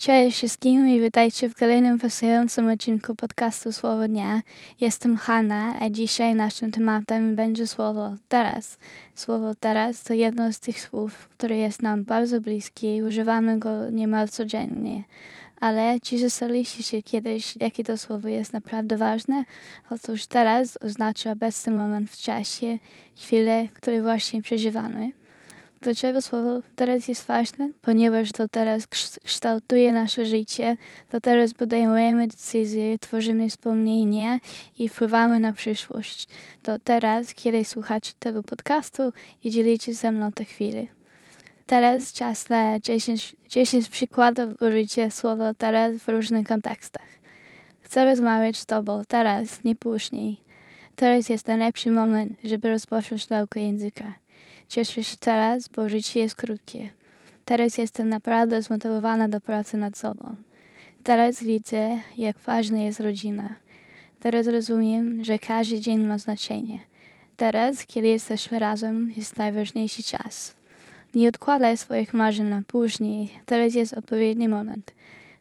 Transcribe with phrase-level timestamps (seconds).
[0.00, 4.42] Cześć wszystkim i witajcie w kolejnym fascynującym odcinku podcastu Słowo Dnia.
[4.80, 8.78] Jestem Hanna, a dzisiaj naszym tematem będzie słowo teraz.
[9.14, 13.90] Słowo teraz to jedno z tych słów, które jest nam bardzo bliskie i używamy go
[13.90, 15.04] niemal codziennie.
[15.60, 19.44] Ale czy zastanawialiście się kiedyś, jakie to słowo jest naprawdę ważne?
[19.90, 22.78] Otóż teraz oznacza obecny moment w czasie,
[23.16, 25.19] chwilę, której właśnie przeżywamy.
[25.82, 27.70] Dlaczego słowo teraz jest ważne?
[27.82, 28.86] Ponieważ to teraz
[29.24, 30.76] kształtuje nasze życie,
[31.10, 34.38] to teraz podejmujemy decyzje, tworzymy wspomnienia
[34.78, 36.28] i wpływamy na przyszłość.
[36.62, 39.12] To teraz, kiedy słuchacie tego podcastu
[39.44, 40.86] i dzielicie ze mną te chwile.
[41.66, 47.08] Teraz czas na 10, 10 przykładów użycia słowa teraz w różnych kontekstach.
[47.80, 50.40] Chcę rozmawiać z Tobą teraz, nie później.
[50.96, 54.14] Teraz jest najlepszy moment, żeby rozpocząć naukę języka.
[54.70, 56.90] Cieszę się teraz, bo życie jest krótkie.
[57.44, 60.36] Teraz jestem naprawdę zmotywowana do pracy nad sobą.
[61.02, 63.54] Teraz widzę, jak ważna jest rodzina.
[64.20, 66.78] Teraz rozumiem, że każdy dzień ma znaczenie.
[67.36, 70.54] Teraz, kiedy jesteśmy razem, jest najważniejszy czas.
[71.14, 73.30] Nie odkładaj swoich marzeń na później.
[73.46, 74.92] Teraz jest odpowiedni moment.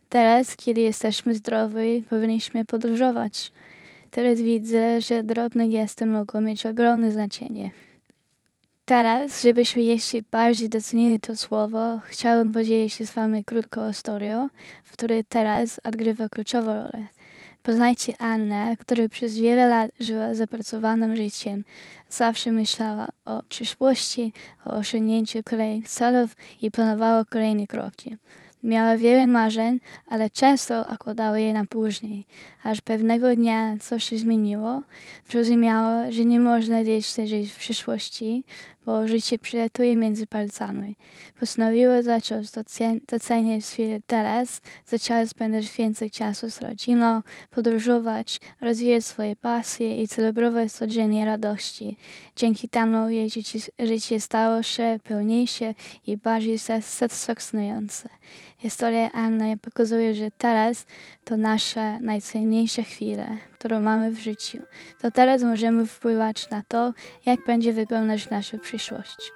[0.09, 3.51] Teraz, kiedy jesteśmy zdrowi, powinniśmy podróżować.
[4.11, 7.71] Teraz widzę, że drobne gesty mogą mieć ogromne znaczenie.
[8.89, 14.49] Teraz, żebyśmy jeszcze bardziej docenili to słowo, chciałbym podzielić się z Wami krótką historią,
[14.83, 17.07] w której teraz odgrywa kluczową rolę.
[17.63, 21.63] Poznajcie Annę, która przez wiele lat żyła zapracowanym życiem.
[22.09, 24.33] Zawsze myślała o przyszłości,
[24.65, 28.17] o osiągnięciu kolejnych celów i planowała kolejne kroki.
[28.63, 32.25] Miała wiele marzeń, ale często odkładała je na później.
[32.63, 34.81] Aż pewnego dnia coś się zmieniło.
[35.29, 38.43] Zrozumiała, że nie można jeszcze żyć w przyszłości,
[38.89, 40.95] bo życie przylatuje między palcami.
[41.39, 42.47] Postanowiła zacząć
[43.07, 50.71] doceniać chwilę teraz, zaczęła spędzać więcej czasu z rodziną, podróżować, rozwijać swoje pasje i celebrować
[50.71, 51.97] codziennie radości.
[52.35, 55.73] Dzięki temu jej życie, życie stało się pełniejsze
[56.07, 58.09] i bardziej satysfakcjonujące.
[58.57, 60.85] Historia Anny pokazuje, że teraz
[61.23, 64.57] to nasza najcenniejsza chwila, którą mamy w życiu.
[65.01, 66.93] To teraz możemy wpływać na to,
[67.25, 69.31] jak będzie wyglądać nasza przyszłość.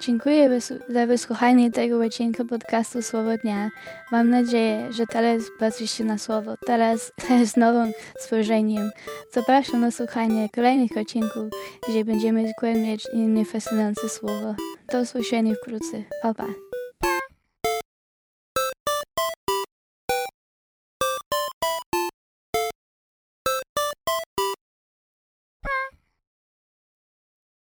[0.00, 3.70] Dziękuję za wysłuchanie tego odcinka podcastu Słowo Dnia.
[4.12, 7.12] Mam nadzieję, że teraz patrzycie na słowo, teraz
[7.52, 8.90] z nowym spojrzeniem.
[9.32, 11.44] Zapraszam na słuchanie kolejnych odcinków,
[11.88, 14.54] gdzie będziemy zgłębiać inne fascynujące słowo.
[14.92, 16.02] Do usłyszenia wkrótce.
[16.22, 16.46] Pa, pa.